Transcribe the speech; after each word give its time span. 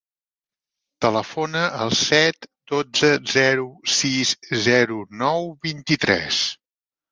Telefona 1.05 1.61
al 1.85 1.93
set, 1.99 2.47
dotze, 2.73 3.11
zero, 3.35 3.67
sis, 3.99 4.33
zero, 4.71 4.99
nou, 5.23 5.49
vint-i-tres. 5.69 6.45